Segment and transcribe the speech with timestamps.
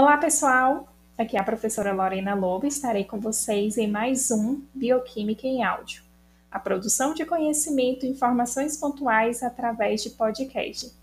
[0.00, 0.88] Olá, pessoal!
[1.18, 5.64] Aqui é a professora Lorena Lobo e estarei com vocês em mais um Bioquímica em
[5.64, 6.04] Áudio,
[6.48, 10.94] a produção de conhecimento e informações pontuais através de podcast.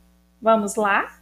[0.42, 1.20] Vamos lá?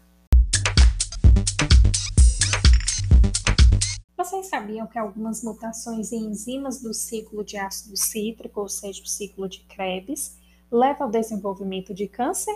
[4.15, 9.07] Vocês sabiam que algumas mutações em enzimas do ciclo de ácido cítrico, ou seja, o
[9.07, 10.37] ciclo de Krebs,
[10.71, 12.55] levam ao desenvolvimento de câncer?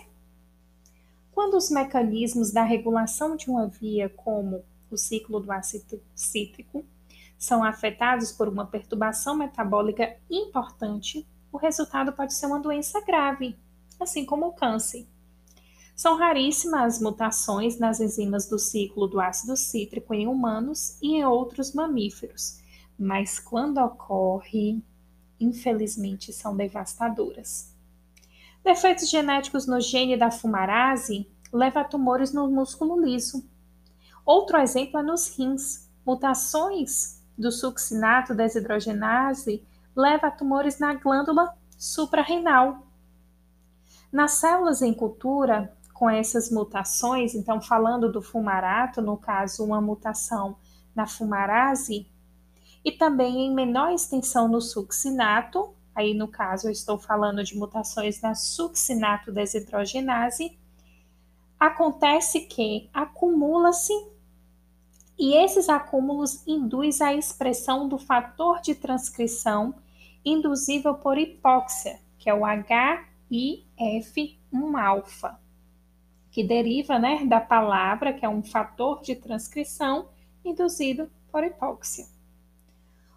[1.32, 4.64] Quando os mecanismos da regulação de uma via, como
[4.96, 6.86] o ciclo do ácido cítrico,
[7.38, 13.58] são afetados por uma perturbação metabólica importante, o resultado pode ser uma doença grave,
[14.00, 15.08] assim como o câncer.
[15.96, 21.26] São raríssimas as mutações nas enzimas do ciclo do ácido cítrico em humanos e em
[21.26, 22.60] outros mamíferos,
[22.98, 24.84] mas quando ocorre,
[25.40, 27.74] infelizmente são devastadoras.
[28.64, 33.48] Defeitos genéticos no gene da fumarase levam a tumores no músculo liso,
[34.28, 35.90] Outro exemplo é nos rins.
[36.06, 42.86] Mutações do succinato desidrogenase leva a tumores na glândula suprarrenal.
[44.12, 50.58] Nas células em cultura, com essas mutações, então falando do fumarato, no caso uma mutação
[50.94, 52.06] na fumarase,
[52.84, 58.20] e também em menor extensão no succinato, aí no caso eu estou falando de mutações
[58.22, 60.58] na succinato desidrogenase,
[61.58, 64.17] acontece que acumula-se
[65.18, 69.74] e esses acúmulos induzem a expressão do fator de transcrição
[70.24, 72.42] induzível por hipóxia, que é o
[73.32, 75.40] HIF1-alfa,
[76.30, 80.10] que deriva né, da palavra, que é um fator de transcrição
[80.46, 82.06] induzido por hipóxia.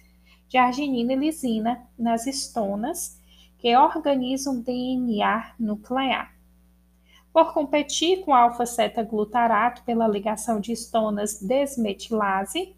[0.48, 3.18] de arginina e lisina nas estonas
[3.58, 6.34] que organizam DNA nuclear.
[7.32, 12.76] Por competir com alfa-ceta-glutarato pela ligação de estonas desmetilase,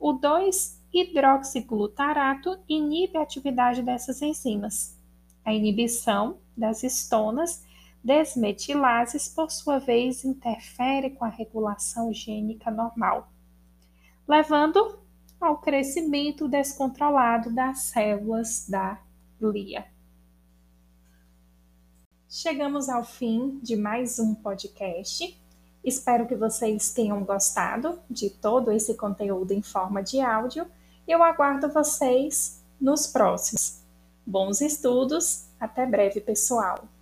[0.00, 4.98] o 2-hidroxiglutarato inibe a atividade dessas enzimas.
[5.44, 7.62] A inibição das estonas
[8.04, 13.32] desmetilases, por sua vez, interfere com a regulação gênica normal,
[14.28, 14.98] levando
[15.40, 19.00] ao crescimento descontrolado das células da
[19.40, 19.86] glia.
[22.28, 25.40] Chegamos ao fim de mais um podcast.
[25.82, 30.66] Espero que vocês tenham gostado de todo esse conteúdo em forma de áudio.
[31.06, 33.82] Eu aguardo vocês nos próximos.
[34.26, 36.93] Bons estudos, até breve, pessoal!